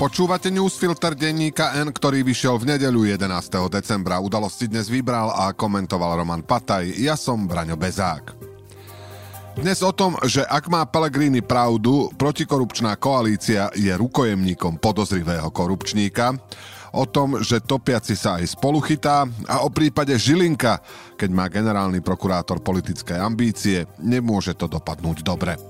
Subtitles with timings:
[0.00, 3.20] Počúvate newsfilter denníka N, ktorý vyšiel v nedeľu 11.
[3.68, 4.16] decembra.
[4.16, 6.96] Udalosti dnes vybral a komentoval Roman Pataj.
[6.96, 8.32] Ja som Braňo Bezák.
[9.60, 16.32] Dnes o tom, že ak má Pellegrini pravdu, protikorupčná koalícia je rukojemníkom podozrivého korupčníka,
[16.96, 20.80] o tom, že topiaci sa aj spolu chytá a o prípade Žilinka,
[21.20, 25.69] keď má generálny prokurátor politické ambície, nemôže to dopadnúť dobre.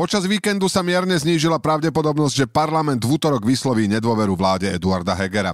[0.00, 5.52] Počas víkendu sa mierne znížila pravdepodobnosť, že parlament v útorok vysloví nedôveru vláde Eduarda Hegera.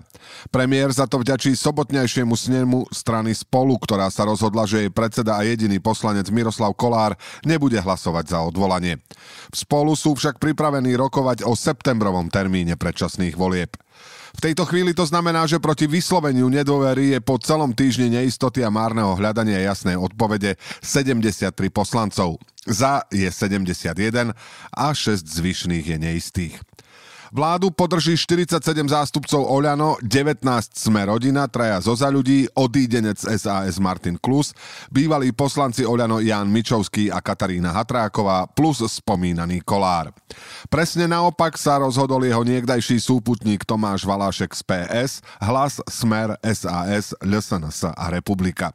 [0.55, 5.43] Premiér za to vďačí sobotnejšiemu snemu strany Spolu, ktorá sa rozhodla, že jej predseda a
[5.43, 9.03] jediný poslanec Miroslav Kolár nebude hlasovať za odvolanie.
[9.51, 13.75] V Spolu sú však pripravení rokovať o septembrovom termíne predčasných volieb.
[14.37, 18.69] V tejto chvíli to znamená, že proti vysloveniu nedôvery je po celom týždni neistoty a
[18.69, 22.37] márneho hľadania jasnej odpovede 73 poslancov.
[22.69, 24.37] Za je 71
[24.77, 26.55] a 6 zvyšných je neistých.
[27.35, 34.15] Vládu podrží 47 zástupcov Oľano, 19 sme rodina, traja zo za ľudí, odídenec SAS Martin
[34.15, 34.55] Klus,
[34.95, 40.15] bývalí poslanci Oľano Jan Mičovský a Katarína Hatráková plus spomínaný Kolár.
[40.71, 47.91] Presne naopak sa rozhodol jeho niekdajší súputník Tomáš Valášek z PS, Hlas, Smer, SAS, LSNS
[47.91, 48.71] a Republika.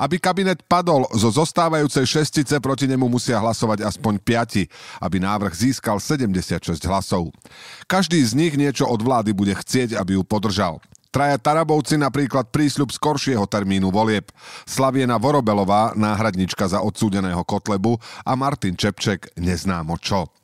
[0.00, 4.64] Aby kabinet padol, zo zostávajúcej šestice proti nemu musia hlasovať aspoň piati,
[5.04, 7.36] aby návrh získal 76 hlasov.
[7.84, 10.80] Každý z nich niečo od vlády bude chcieť, aby ju podržal.
[11.10, 14.30] Traja Tarabovci napríklad prísľub skoršieho termínu volieb.
[14.64, 20.39] Slaviena Vorobelová, náhradnička za odsúdeného Kotlebu a Martin Čepček neznámo čo.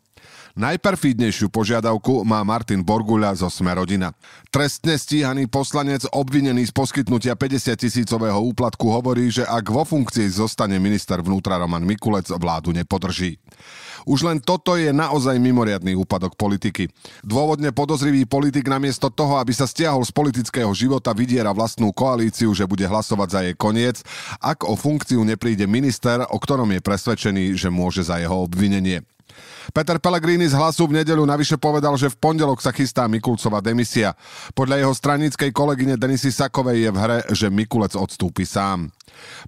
[0.56, 4.16] Najperfídnejšiu požiadavku má Martin Borguľa zo Smerodina.
[4.48, 10.80] Trestne stíhaný poslanec obvinený z poskytnutia 50 tisícového úplatku hovorí, že ak vo funkcii zostane
[10.80, 13.36] minister vnútra Roman Mikulec, vládu nepodrží.
[14.08, 16.88] Už len toto je naozaj mimoriadný úpadok politiky.
[17.20, 22.64] Dôvodne podozrivý politik namiesto toho, aby sa stiahol z politického života, vydiera vlastnú koalíciu, že
[22.64, 24.00] bude hlasovať za jej koniec,
[24.40, 29.04] ak o funkciu nepríde minister, o ktorom je presvedčený, že môže za jeho obvinenie.
[29.74, 34.14] Peter Pellegrini z hlasu v nedeľu navyše povedal, že v pondelok sa chystá Mikulcová demisia.
[34.56, 38.88] Podľa jeho stranickej kolegyne Denisy Sakovej je v hre, že Mikulec odstúpi sám.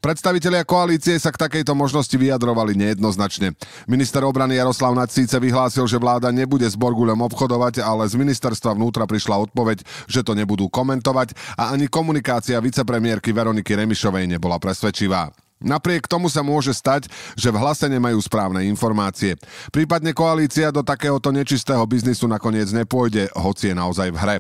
[0.01, 3.53] Predstavitelia koalície sa k takejto možnosti vyjadrovali nejednoznačne.
[3.85, 8.77] Minister obrany Jaroslav Naď síce vyhlásil, že vláda nebude s Borgulem obchodovať, ale z ministerstva
[8.77, 15.48] vnútra prišla odpoveď, že to nebudú komentovať a ani komunikácia vicepremiérky Veroniky Remišovej nebola presvedčivá.
[15.59, 19.35] Napriek tomu sa môže stať, že v hlase nemajú správne informácie.
[19.75, 24.37] Prípadne koalícia do takéhoto nečistého biznisu nakoniec nepôjde, hoci je naozaj v hre.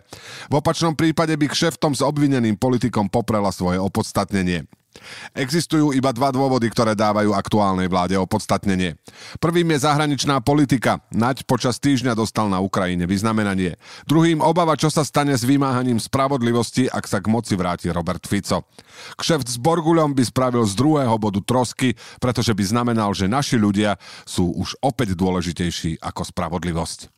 [0.46, 4.70] V opačnom prípade by kšeftom s obvineným politikom poprela svoje opodstatnenie.
[5.34, 8.97] Existujú iba dva dôvody, ktoré dávajú aktuálnej vláde opodstatnenie.
[9.42, 11.03] Prvým je zahraničná politika.
[11.12, 13.76] Naď počas týždňa dostal na Ukrajine vyznamenanie.
[14.06, 18.64] Druhým obava, čo sa stane s vymáhaním spravodlivosti, ak sa k moci vráti Robert Fico.
[19.19, 23.98] Kšeft s Borguľom by spravil z druhého bodu trosky, pretože by znamenal, že naši ľudia
[24.25, 27.17] sú už opäť dôležitejší ako spravodlivosť.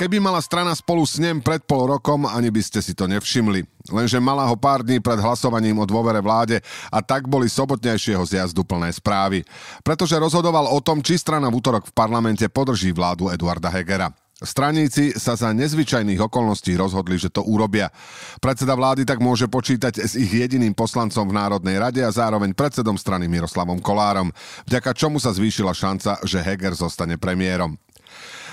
[0.00, 3.68] Keby mala strana spolu s ním pred pol rokom, ani by ste si to nevšimli.
[3.92, 6.56] Lenže mala ho pár dní pred hlasovaním o dôvere vláde
[6.88, 9.44] a tak boli sobotnejšieho zjazdu plné správy.
[9.84, 14.08] Pretože rozhodoval o tom, či strana v útorok v parlamente podrží vládu Eduarda Hegera.
[14.40, 17.92] Straníci sa za nezvyčajných okolností rozhodli, že to urobia.
[18.40, 22.96] Predseda vlády tak môže počítať s ich jediným poslancom v Národnej rade a zároveň predsedom
[22.96, 24.32] strany Miroslavom Kolárom,
[24.64, 27.76] vďaka čomu sa zvýšila šanca, že Heger zostane premiérom.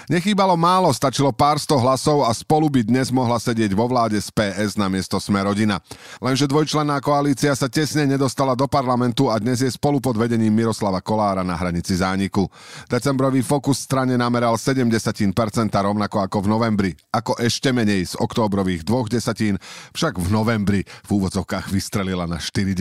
[0.07, 4.31] Nechýbalo málo, stačilo pár sto hlasov a spolu by dnes mohla sedieť vo vláde z
[4.31, 5.83] PS na miesto Sme rodina.
[6.23, 11.03] Lenže dvojčlenná koalícia sa tesne nedostala do parlamentu a dnes je spolu pod vedením Miroslava
[11.03, 12.47] Kolára na hranici zániku.
[12.87, 15.27] Decembrový fokus strane nameral 70%
[15.75, 16.91] rovnako ako v novembri.
[17.11, 19.59] Ako ešte menej z októbrových dvoch desatín,
[19.91, 22.79] však v novembri v úvodzovkách vystrelila na 4%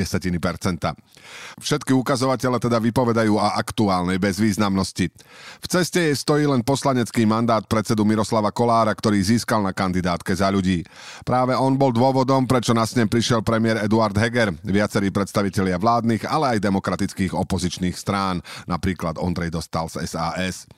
[1.58, 5.10] Všetky ukazovatele teda vypovedajú o aktuálnej bezvýznamnosti.
[5.58, 10.36] V ceste jej stojí len poslanecký prezidentský mandát predsedu Miroslava Kolára, ktorý získal na kandidátke
[10.36, 10.84] za ľudí.
[11.24, 16.60] Práve on bol dôvodom, prečo na snem prišiel premiér Eduard Heger, viacerí predstavitelia vládnych, ale
[16.60, 20.68] aj demokratických opozičných strán, napríklad Ondrej Dostal z SAS.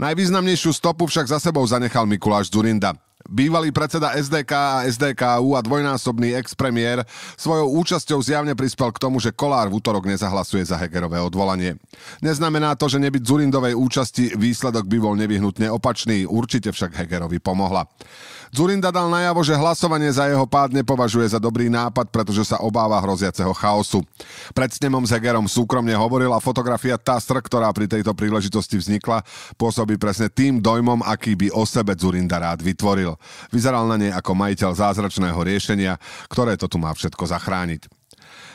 [0.00, 2.96] Najvýznamnejšiu stopu však za sebou zanechal Mikuláš Zurinda.
[3.24, 7.08] Bývalý predseda SDK a SDKU a dvojnásobný ex-premiér
[7.40, 11.80] svojou účasťou zjavne prispel k tomu, že Kolár v útorok nezahlasuje za Hegerové odvolanie.
[12.20, 17.88] Neznamená to, že nebyť Zurindovej účasti výsledok by bol nevyhnutne opačný, určite však Hegerovi pomohla.
[18.54, 23.02] Zurinda dal najavo, že hlasovanie za jeho pád nepovažuje za dobrý nápad, pretože sa obáva
[23.02, 23.98] hroziaceho chaosu.
[24.54, 29.26] Pred snemom s Hegerom súkromne hovoril a fotografia TASR, ktorá pri tejto príležitosti vznikla,
[29.58, 33.13] pôsobí presne tým dojmom, aký by o sebe Zurinda rád vytvoril.
[33.50, 37.86] Vyzeral na nej ako majiteľ zázračného riešenia, ktoré to tu má všetko zachrániť.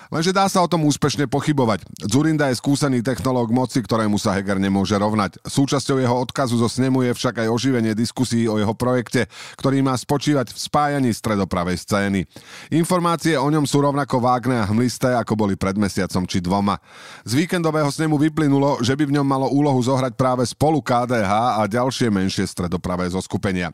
[0.10, 1.86] Lenže dá sa o tom úspešne pochybovať.
[2.10, 5.38] Zurinda je skúsený technológ moci, ktorému sa Heger nemôže rovnať.
[5.46, 9.30] Súčasťou jeho odkazu zo snemu je však aj oživenie diskusí o jeho projekte,
[9.62, 12.26] ktorý má spočívať v spájaní stredopravej scény.
[12.74, 16.82] Informácie o ňom sú rovnako vágne a hmlisté, ako boli pred mesiacom či dvoma.
[17.22, 21.62] Z víkendového snemu vyplynulo, že by v ňom malo úlohu zohrať práve spolu KDH a
[21.70, 23.70] ďalšie menšie stredopravé zoskupenia.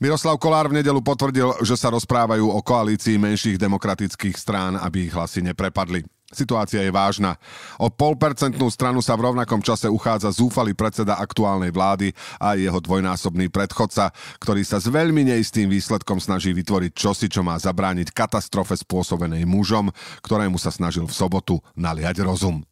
[0.00, 5.12] Miroslav Kolár v nedelu potvrdil, že sa rozprávajú o koalícii menších demokratických strán, aby ich
[5.12, 6.08] hlasy neprepadli.
[6.32, 7.36] Situácia je vážna.
[7.76, 13.52] O polpercentnú stranu sa v rovnakom čase uchádza zúfalý predseda aktuálnej vlády a jeho dvojnásobný
[13.52, 14.08] predchodca,
[14.40, 19.92] ktorý sa s veľmi neistým výsledkom snaží vytvoriť čosi, čo má zabrániť katastrofe spôsobenej mužom,
[20.24, 22.64] ktorému sa snažil v sobotu naliať rozum.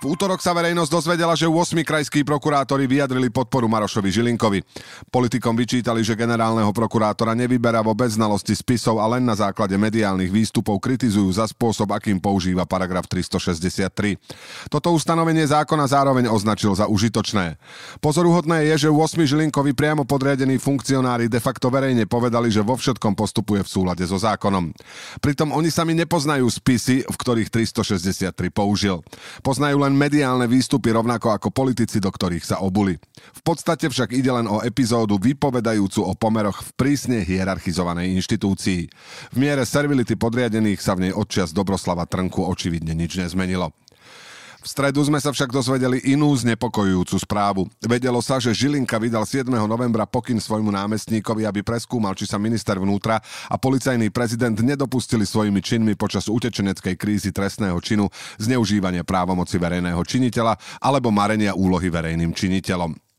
[0.00, 4.64] V útorok sa verejnosť dozvedela, že 8 krajskí prokurátori vyjadrili podporu Marošovi Žilinkovi.
[5.12, 10.80] Politikom vyčítali, že generálneho prokurátora nevyberá vo beznalosti spisov a len na základe mediálnych výstupov
[10.80, 14.16] kritizujú za spôsob, akým používa paragraf 363.
[14.72, 17.60] Toto ustanovenie zákona zároveň označil za užitočné.
[18.00, 23.12] Pozoruhodné je, že 8 Žilinkovi priamo podriadení funkcionári de facto verejne povedali, že vo všetkom
[23.12, 24.72] postupuje v súlade so zákonom.
[25.20, 29.04] Pritom oni sami nepoznajú spisy, v ktorých 363 použil.
[29.44, 32.94] Poznajú len len mediálne výstupy rovnako ako politici, do ktorých sa obuli.
[33.34, 38.86] V podstate však ide len o epizódu vypovedajúcu o pomeroch v prísne hierarchizovanej inštitúcii.
[39.34, 43.74] V miere servility podriadených sa v nej odčias Dobroslava Trnku očividne nič nezmenilo.
[44.60, 47.64] V stredu sme sa však dozvedeli inú znepokojujúcu správu.
[47.80, 49.48] Vedelo sa, že Žilinka vydal 7.
[49.48, 55.64] novembra pokyn svojmu námestníkovi, aby preskúmal, či sa minister vnútra a policajný prezident nedopustili svojimi
[55.64, 63.09] činmi počas utečeneckej krízy trestného činu zneužívania právomoci verejného činiteľa alebo marenia úlohy verejným činiteľom.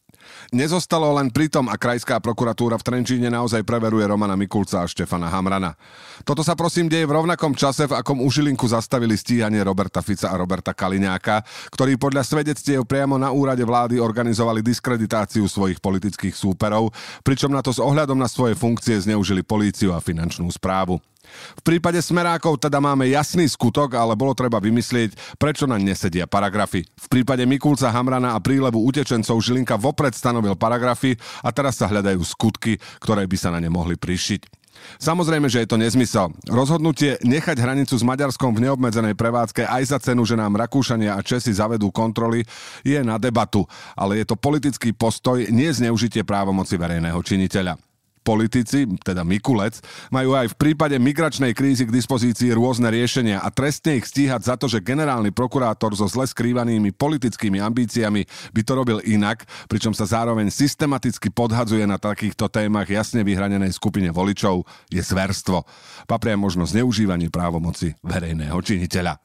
[0.51, 5.27] Nezostalo len pri tom a krajská prokuratúra v Trenčíne naozaj preveruje Romana Mikulca a Štefana
[5.27, 5.75] Hamrana.
[6.23, 10.31] Toto sa prosím deje v rovnakom čase, v akom u Žilinku zastavili stíhanie Roberta Fica
[10.31, 11.43] a Roberta Kaliňáka,
[11.73, 16.95] ktorí podľa svedectiev priamo na úrade vlády organizovali diskreditáciu svojich politických súperov,
[17.25, 21.10] pričom na to s ohľadom na svoje funkcie zneužili políciu a finančnú správu.
[21.57, 26.83] V prípade smerákov teda máme jasný skutok, ale bolo treba vymyslieť, prečo na nesedia paragrafy.
[26.85, 31.15] V prípade Mikulca Hamrana a prílevu utečencov Žilinka vopred stanovil paragrafy
[31.45, 34.61] a teraz sa hľadajú skutky, ktoré by sa na ne mohli prišiť.
[34.97, 36.33] Samozrejme, že je to nezmysel.
[36.49, 41.21] Rozhodnutie nechať hranicu s Maďarskom v neobmedzenej prevádzke aj za cenu, že nám Rakúšania a
[41.21, 42.41] Česi zavedú kontroly,
[42.81, 47.90] je na debatu, ale je to politický postoj, nie zneužitie právomoci verejného činiteľa.
[48.21, 49.81] Politici, teda Mikulec,
[50.13, 54.55] majú aj v prípade migračnej krízy k dispozícii rôzne riešenia a trestne ich stíhať za
[54.61, 58.21] to, že generálny prokurátor so zle skrývanými politickými ambíciami
[58.53, 64.13] by to robil inak, pričom sa zároveň systematicky podhadzuje na takýchto témach jasne vyhranenej skupine
[64.13, 65.65] voličov, je zverstvo.
[66.05, 69.17] Papria možno zneužívanie právomoci verejného činiteľa.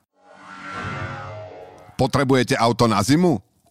[1.96, 3.45] Potrebujete auto na zimu?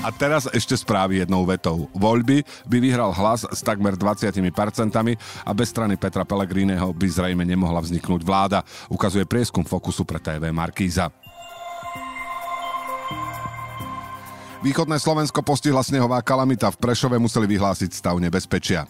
[0.00, 1.84] A teraz ešte správy jednou vetou.
[1.92, 4.32] Voľby by vyhral hlas s takmer 20%
[5.44, 10.48] a bez strany Petra Pellegriniho by zrejme nemohla vzniknúť vláda, ukazuje prieskum Fokusu pre TV
[10.56, 11.12] Markíza.
[14.64, 16.72] Východné Slovensko postihla snehová kalamita.
[16.72, 18.88] V Prešove museli vyhlásiť stav nebezpečia.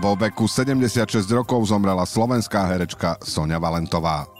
[0.00, 4.39] Vo veku 76 rokov zomrela slovenská herečka Sonia Valentová.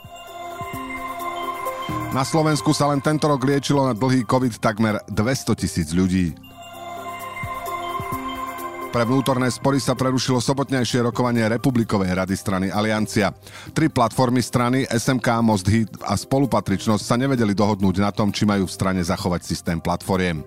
[2.11, 6.35] Na Slovensku sa len tento rok liečilo na dlhý COVID takmer 200 tisíc ľudí.
[8.91, 13.31] Pre vnútorné spory sa prerušilo sobotnejšie rokovanie Republikovej rady strany Aliancia.
[13.71, 18.67] Tri platformy strany SMK, Most Hit a Spolupatričnosť sa nevedeli dohodnúť na tom, či majú
[18.67, 20.43] v strane zachovať systém platformiem.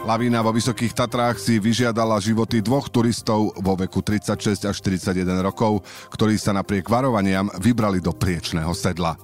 [0.00, 5.84] Lavína vo Vysokých Tatrách si vyžiadala životy dvoch turistov vo veku 36 až 41 rokov,
[6.08, 9.20] ktorí sa napriek varovaniam vybrali do priečného sedla.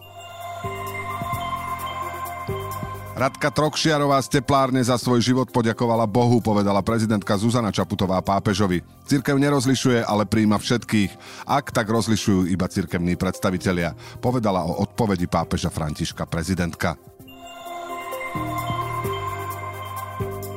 [3.16, 8.85] Radka Trokšiarová z teplárne za svoj život poďakovala Bohu, povedala prezidentka Zuzana Čaputová pápežovi.
[9.09, 11.16] Cirkev nerozlišuje, ale príjma všetkých.
[11.49, 17.15] Ak tak rozlišujú iba cirkevní predstavitelia, povedala o odpovedi pápeža Františka prezidentka.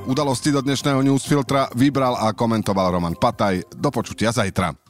[0.10, 3.78] Udalosti do dnešného newsfiltra vybral a komentoval Roman Pataj.
[3.78, 4.89] Do počutia zajtra.